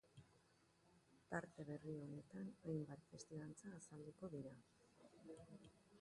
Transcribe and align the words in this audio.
Tarte 1.33 1.65
berri 1.67 1.93
honetan 2.05 2.49
hainbat 2.71 3.05
testigantza 3.13 3.75
azalduko 3.81 4.35
dira. 4.39 4.59